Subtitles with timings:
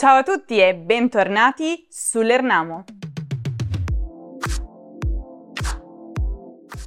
[0.00, 2.84] Ciao a tutti e bentornati sull'Ernamo.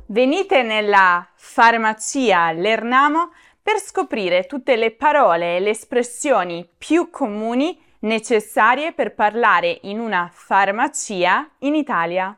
[0.08, 3.30] Venite nella farmacia L'Ernamo
[3.62, 10.28] per scoprire tutte le parole e le espressioni più comuni necessarie per parlare in una
[10.34, 12.36] farmacia in Italia.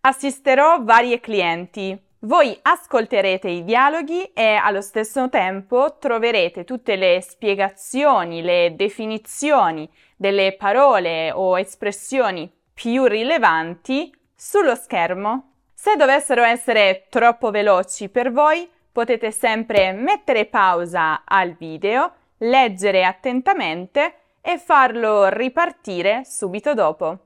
[0.00, 8.42] Assisterò varie clienti, voi ascolterete i dialoghi e allo stesso tempo troverete tutte le spiegazioni,
[8.42, 15.52] le definizioni delle parole o espressioni più rilevanti sullo schermo.
[15.74, 24.14] Se dovessero essere troppo veloci per voi, potete sempre mettere pausa al video, leggere attentamente
[24.40, 27.18] e farlo ripartire subito dopo.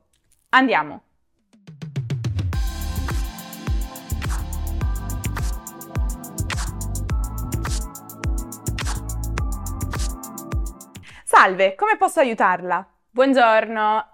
[0.50, 1.07] Andiamo!
[11.40, 12.84] Salve, come posso aiutarla?
[13.10, 14.10] Buongiorno,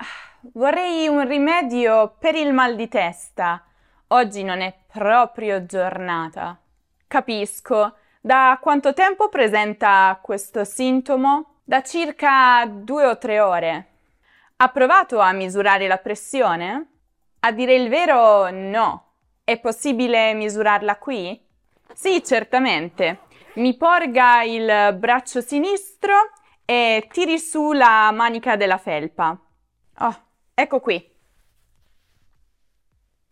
[0.53, 3.65] vorrei un rimedio per il mal di testa.
[4.09, 6.61] Oggi non è proprio giornata.
[7.07, 7.95] Capisco.
[8.21, 11.61] Da quanto tempo presenta questo sintomo?
[11.65, 13.87] Da circa due o tre ore.
[14.57, 16.89] Ha provato a misurare la pressione?
[17.41, 19.13] A dire il vero, no.
[19.43, 21.43] È possibile misurarla qui?
[21.95, 23.21] Sì, certamente.
[23.55, 26.34] Mi porga il braccio sinistro
[26.65, 29.39] e tiri su la manica della felpa.
[29.99, 30.23] Oh,
[30.55, 31.13] ecco qui.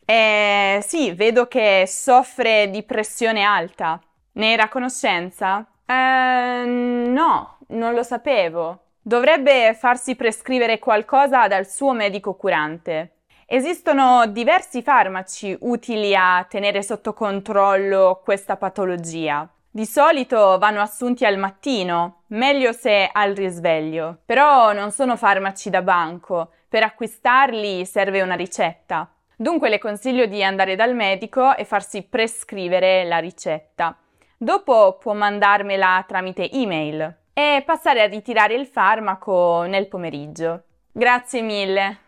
[0.04, 4.00] E sì, vedo che soffre di pressione alta.
[4.32, 5.66] Ne era a conoscenza?
[5.86, 8.80] Eh, no, non lo sapevo.
[9.00, 13.22] Dovrebbe farsi prescrivere qualcosa dal suo medico curante.
[13.46, 19.48] Esistono diversi farmaci utili a tenere sotto controllo questa patologia.
[19.74, 25.80] Di solito vanno assunti al mattino, meglio se al risveglio, però non sono farmaci da
[25.80, 29.10] banco, per acquistarli serve una ricetta.
[29.34, 33.96] Dunque le consiglio di andare dal medico e farsi prescrivere la ricetta.
[34.36, 40.64] Dopo può mandarmela tramite email e passare a ritirare il farmaco nel pomeriggio.
[40.92, 41.98] Grazie mille.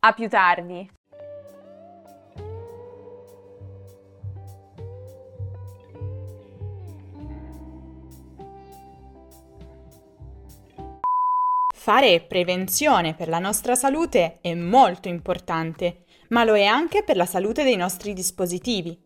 [0.00, 0.95] A più tardi.
[11.86, 15.98] Fare prevenzione per la nostra salute è molto importante,
[16.30, 18.98] ma lo è anche per la salute dei nostri dispositivi.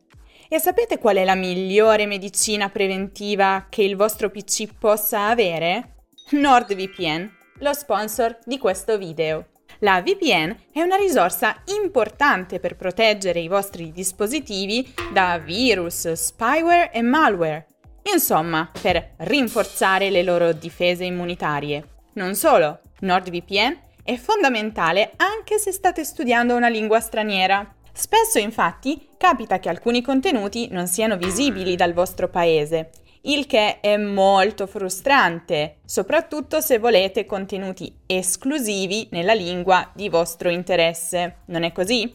[0.49, 6.07] E sapete qual è la migliore medicina preventiva che il vostro PC possa avere?
[6.31, 9.49] NordVPN, lo sponsor di questo video.
[9.81, 17.03] La VPN è una risorsa importante per proteggere i vostri dispositivi da virus, spyware e
[17.03, 17.67] malware.
[18.11, 21.99] Insomma, per rinforzare le loro difese immunitarie.
[22.20, 27.66] Non solo, NordVPN è fondamentale anche se state studiando una lingua straniera.
[27.94, 32.91] Spesso infatti capita che alcuni contenuti non siano visibili dal vostro paese,
[33.22, 41.38] il che è molto frustrante, soprattutto se volete contenuti esclusivi nella lingua di vostro interesse.
[41.47, 42.14] Non è così?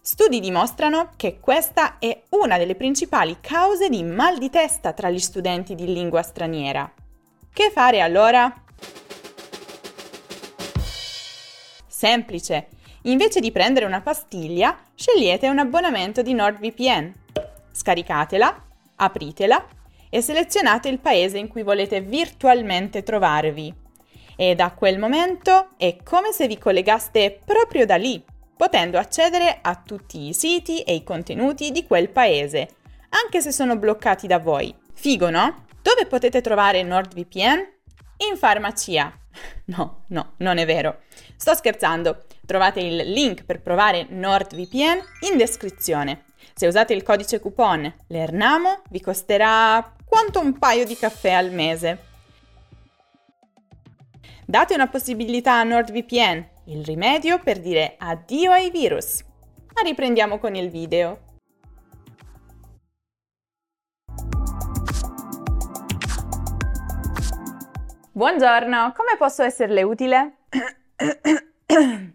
[0.00, 5.18] Studi dimostrano che questa è una delle principali cause di mal di testa tra gli
[5.18, 6.88] studenti di lingua straniera.
[7.52, 8.63] Che fare allora?
[12.04, 12.68] Semplice.
[13.04, 17.10] Invece di prendere una pastiglia, scegliete un abbonamento di NordVPN.
[17.72, 18.62] Scaricatela,
[18.96, 19.66] apritela
[20.10, 23.72] e selezionate il paese in cui volete virtualmente trovarvi.
[24.36, 28.22] E da quel momento è come se vi collegaste proprio da lì,
[28.54, 32.68] potendo accedere a tutti i siti e i contenuti di quel paese,
[33.24, 34.74] anche se sono bloccati da voi.
[34.92, 35.64] Figo, no?
[35.80, 37.66] Dove potete trovare NordVPN?
[38.28, 39.10] In farmacia.
[39.66, 41.00] No, no, non è vero.
[41.36, 42.24] Sto scherzando.
[42.46, 44.98] Trovate il link per provare NordVPN
[45.30, 46.24] in descrizione.
[46.54, 52.12] Se usate il codice coupon LERNAMO vi costerà quanto un paio di caffè al mese.
[54.46, 59.24] Date una possibilità a NordVPN, il rimedio per dire addio ai virus.
[59.74, 61.20] Ma riprendiamo con il video.
[68.12, 70.36] Buongiorno, come posso esserle utile?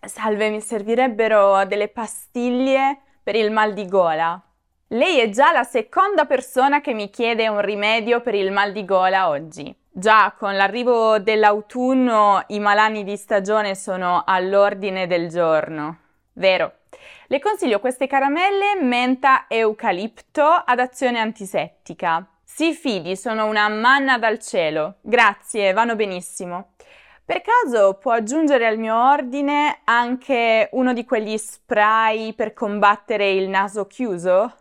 [0.00, 4.40] Salve, mi servirebbero delle pastiglie per il mal di gola.
[4.88, 8.84] Lei è già la seconda persona che mi chiede un rimedio per il mal di
[8.84, 9.74] gola oggi.
[9.90, 15.98] Già con l'arrivo dell'autunno i malanni di stagione sono all'ordine del giorno.
[16.34, 16.76] Vero.
[17.26, 22.26] Le consiglio queste caramelle menta eucalipto ad azione antisettica.
[22.42, 24.96] Si fidi, sono una manna dal cielo.
[25.00, 26.72] Grazie, vanno benissimo.
[27.24, 33.48] Per caso può aggiungere al mio ordine anche uno di quegli spray per combattere il
[33.48, 34.54] naso chiuso?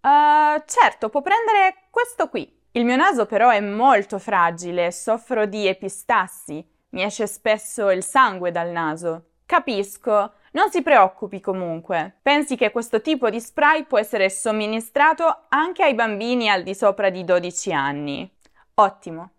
[0.00, 2.58] Uh, certo, può prendere questo qui.
[2.72, 8.52] Il mio naso però è molto fragile, soffro di epistassi, mi esce spesso il sangue
[8.52, 9.24] dal naso.
[9.44, 12.18] Capisco, non si preoccupi comunque.
[12.22, 17.10] Pensi che questo tipo di spray può essere somministrato anche ai bambini al di sopra
[17.10, 18.30] di 12 anni.
[18.74, 19.30] Ottimo.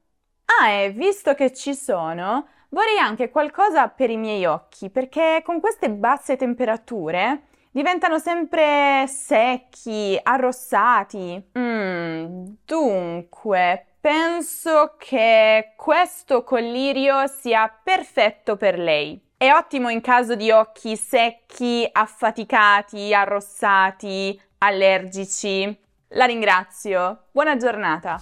[0.60, 5.60] Ah, e visto che ci sono, vorrei anche qualcosa per i miei occhi, perché con
[5.60, 11.52] queste basse temperature diventano sempre secchi, arrossati.
[11.58, 19.20] Mm, dunque, penso che questo collirio sia perfetto per lei.
[19.38, 25.80] È ottimo in caso di occhi secchi, affaticati, arrossati, allergici.
[26.10, 27.28] La ringrazio.
[27.32, 28.20] Buona giornata.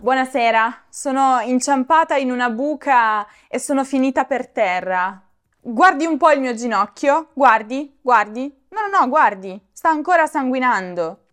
[0.00, 5.22] Buonasera, sono inciampata in una buca e sono finita per terra.
[5.60, 8.50] Guardi un po' il mio ginocchio, guardi, guardi.
[8.70, 11.24] No, no, no, guardi, sta ancora sanguinando.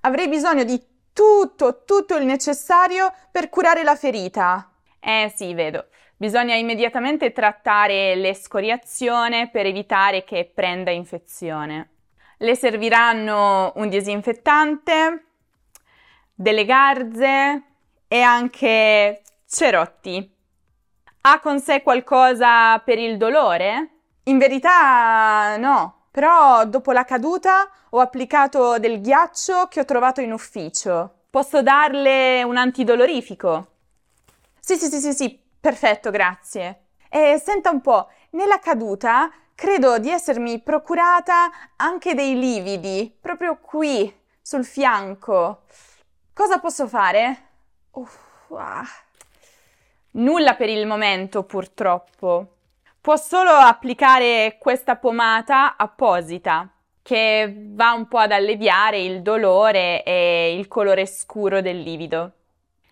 [0.00, 4.72] Avrei bisogno di tutto, tutto il necessario per curare la ferita.
[4.98, 5.86] Eh sì, vedo.
[6.16, 11.90] Bisogna immediatamente trattare l'escoriazione per evitare che prenda infezione.
[12.38, 15.26] Le serviranno un disinfettante,
[16.34, 17.62] delle garze,
[18.08, 20.34] e anche cerotti.
[21.22, 23.90] Ha con sé qualcosa per il dolore?
[24.24, 30.32] In verità no, però dopo la caduta ho applicato del ghiaccio che ho trovato in
[30.32, 31.24] ufficio.
[31.30, 33.72] Posso darle un antidolorifico?
[34.58, 36.86] Sì, sì, sì, sì, sì, perfetto, grazie.
[37.08, 44.12] E senta un po', nella caduta credo di essermi procurata anche dei lividi, proprio qui,
[44.40, 45.62] sul fianco.
[46.32, 47.45] Cosa posso fare?
[47.96, 48.84] Uff, ah.
[50.12, 52.56] Nulla per il momento, purtroppo.
[53.00, 56.68] Può solo applicare questa pomata apposita
[57.00, 62.32] che va un po' ad alleviare il dolore e il colore scuro del livido.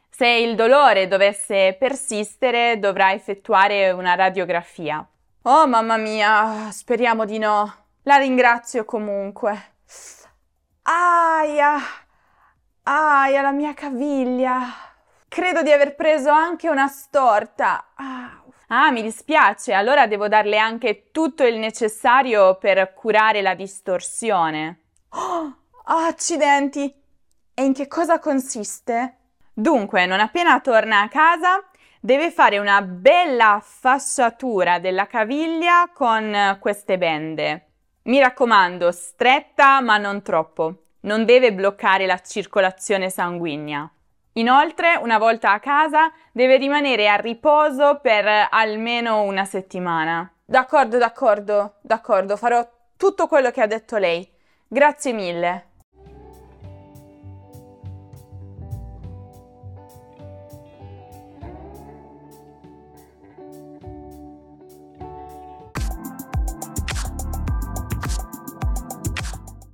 [0.08, 5.06] Se il dolore dovesse persistere, dovrà effettuare una radiografia.
[5.42, 7.74] Oh mamma mia, speriamo di no.
[8.04, 9.74] La ringrazio comunque.
[10.82, 11.76] Aia,
[12.84, 14.92] aia, la mia caviglia.
[15.34, 17.86] Credo di aver preso anche una storta.
[17.96, 24.82] Ah, ah, mi dispiace, allora devo darle anche tutto il necessario per curare la distorsione.
[25.08, 25.56] Oh,
[26.06, 26.84] accidenti!
[27.52, 29.16] E in che cosa consiste?
[29.52, 36.96] Dunque, non appena torna a casa, deve fare una bella fasciatura della caviglia con queste
[36.96, 37.70] bende.
[38.02, 40.82] Mi raccomando, stretta ma non troppo.
[41.00, 43.90] Non deve bloccare la circolazione sanguigna.
[44.36, 50.28] Inoltre, una volta a casa, deve rimanere a riposo per almeno una settimana.
[50.44, 54.28] D'accordo, d'accordo, d'accordo, farò tutto quello che ha detto lei.
[54.66, 55.68] Grazie mille.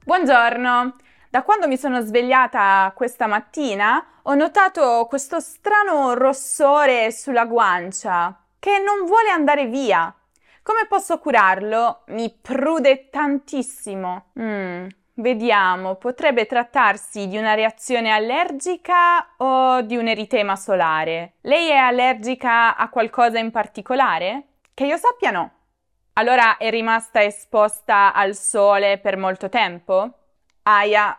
[0.05, 0.97] Buongiorno.
[1.31, 8.79] Da quando mi sono svegliata questa mattina ho notato questo strano rossore sulla guancia che
[8.79, 10.15] non vuole andare via.
[10.63, 12.03] Come posso curarlo?
[12.09, 14.27] Mi prude tantissimo.
[14.39, 21.33] Mm, vediamo, potrebbe trattarsi di una reazione allergica o di un eritema solare.
[21.41, 24.45] Lei è allergica a qualcosa in particolare?
[24.73, 25.51] Che io sappia no.
[26.13, 30.13] Allora è rimasta esposta al sole per molto tempo?
[30.63, 31.19] Aia,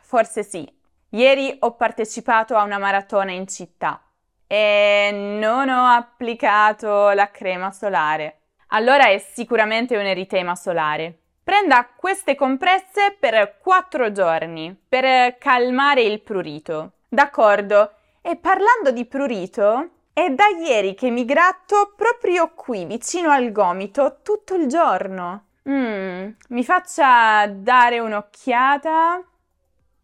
[0.00, 0.80] forse sì.
[1.14, 4.02] Ieri ho partecipato a una maratona in città
[4.46, 8.38] e non ho applicato la crema solare.
[8.68, 11.18] Allora è sicuramente un eritema solare.
[11.44, 16.92] Prenda queste compresse per 4 giorni per calmare il prurito.
[17.08, 17.92] D'accordo.
[18.22, 24.20] E parlando di prurito, è da ieri che mi gratto proprio qui, vicino al gomito,
[24.22, 25.44] tutto il giorno.
[25.68, 29.22] Mm, mi faccia dare un'occhiata.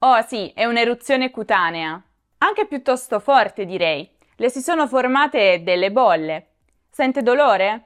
[0.01, 2.01] Oh sì, è un'eruzione cutanea.
[2.39, 4.09] Anche piuttosto forte, direi.
[4.37, 6.51] Le si sono formate delle bolle.
[6.89, 7.85] Sente dolore?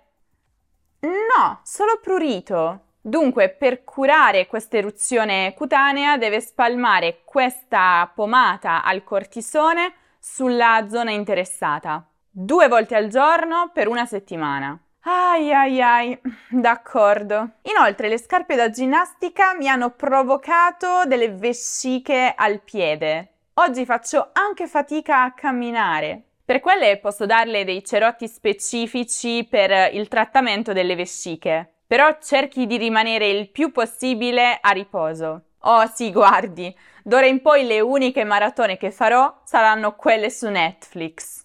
[1.01, 2.89] No, solo prurito.
[3.01, 12.07] Dunque, per curare questa eruzione cutanea deve spalmare questa pomata al cortisone sulla zona interessata,
[12.31, 14.79] due volte al giorno per una settimana.
[15.05, 17.55] Ai ai ai, d'accordo.
[17.63, 23.31] Inoltre le scarpe da ginnastica mi hanno provocato delle vesciche al piede.
[23.55, 26.23] Oggi faccio anche fatica a camminare.
[26.45, 32.77] Per quelle posso darle dei cerotti specifici per il trattamento delle vesciche, però cerchi di
[32.77, 35.43] rimanere il più possibile a riposo.
[35.65, 41.45] Oh sì, guardi, d'ora in poi le uniche maratone che farò saranno quelle su Netflix.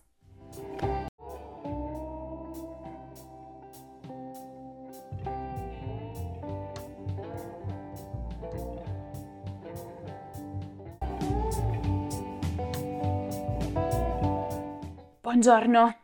[15.28, 15.96] Buongiorno.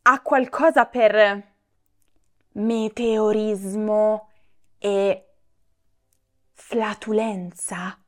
[0.00, 1.52] Ha qualcosa per
[2.52, 4.30] meteorismo
[4.78, 5.26] e
[6.54, 8.02] flatulenza?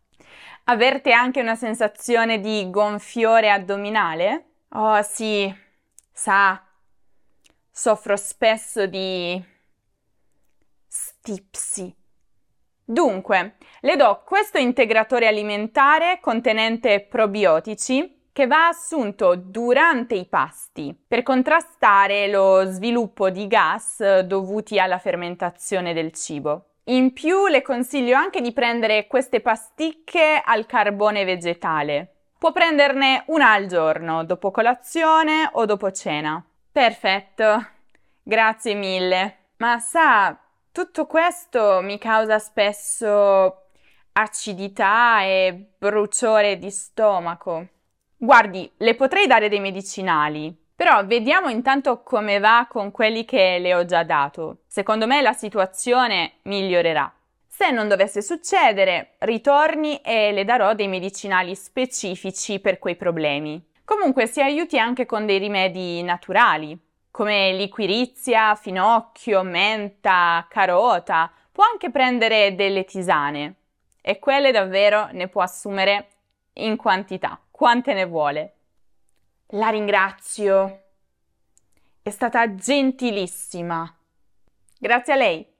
[0.65, 4.53] Averte anche una sensazione di gonfiore addominale?
[4.71, 5.55] Oh sì,
[6.11, 6.65] sa,
[7.71, 9.45] soffro spesso di
[10.87, 11.95] stipsi.
[12.83, 21.23] Dunque, le do questo integratore alimentare contenente probiotici che va assunto durante i pasti per
[21.23, 26.71] contrastare lo sviluppo di gas dovuti alla fermentazione del cibo.
[26.87, 32.13] In più le consiglio anche di prendere queste pasticche al carbone vegetale.
[32.37, 36.45] Può prenderne una al giorno, dopo colazione o dopo cena.
[36.73, 37.65] Perfetto,
[38.21, 39.37] grazie mille.
[39.59, 40.37] Ma sa,
[40.73, 43.69] tutto questo mi causa spesso
[44.11, 47.69] acidità e bruciore di stomaco.
[48.25, 53.75] Guardi, le potrei dare dei medicinali, però vediamo intanto come va con quelli che le
[53.75, 54.61] ho già dato.
[54.67, 57.13] Secondo me la situazione migliorerà.
[57.47, 63.63] Se non dovesse succedere, ritorni e le darò dei medicinali specifici per quei problemi.
[63.85, 71.31] Comunque si aiuti anche con dei rimedi naturali, come liquirizia, finocchio, menta, carota.
[71.53, 73.55] Può anche prendere delle tisane
[74.01, 76.09] e quelle davvero ne può assumere
[76.55, 78.55] in quantità quante ne vuole.
[79.51, 80.83] La ringrazio.
[82.03, 83.97] È stata gentilissima.
[84.77, 85.53] Grazie a lei.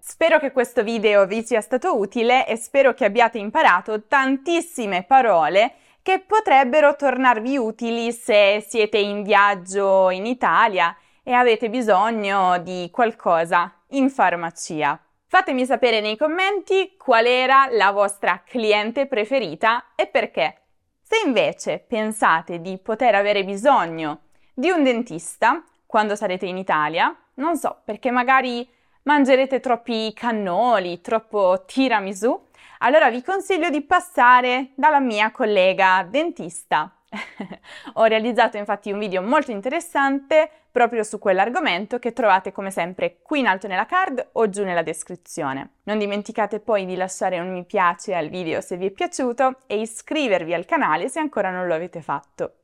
[0.00, 5.74] Spero che questo video vi sia stato utile e spero che abbiate imparato tantissime parole
[6.02, 10.92] che potrebbero tornarvi utili se siete in viaggio in Italia
[11.28, 14.98] e avete bisogno di qualcosa in farmacia.
[15.26, 20.62] Fatemi sapere nei commenti qual era la vostra cliente preferita e perché.
[21.02, 24.20] Se invece pensate di poter avere bisogno
[24.54, 28.66] di un dentista quando sarete in Italia, non so, perché magari
[29.02, 32.46] mangerete troppi cannoli, troppo tiramisù,
[32.78, 36.90] allora vi consiglio di passare dalla mia collega dentista
[37.94, 43.40] Ho realizzato infatti un video molto interessante proprio su quell'argomento che trovate come sempre qui
[43.40, 45.70] in alto nella card o giù nella descrizione.
[45.82, 49.80] Non dimenticate poi di lasciare un mi piace al video se vi è piaciuto e
[49.80, 52.58] iscrivervi al canale se ancora non lo avete fatto.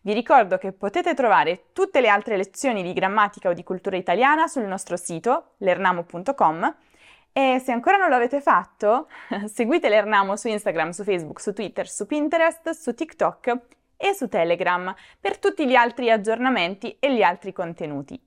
[0.00, 4.46] Vi ricordo che potete trovare tutte le altre lezioni di grammatica o di cultura italiana
[4.46, 6.74] sul nostro sito lernamo.com
[7.32, 9.08] e se ancora non l'avete fatto,
[9.44, 14.94] seguite l'Ernamo su Instagram, su Facebook, su Twitter, su Pinterest, su TikTok e su Telegram
[15.20, 18.18] per tutti gli altri aggiornamenti e gli altri contenuti.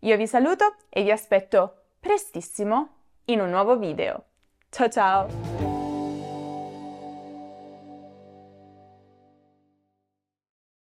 [0.00, 2.88] Io vi saluto e vi aspetto prestissimo
[3.26, 4.24] in un nuovo video.
[4.68, 5.51] Ciao ciao!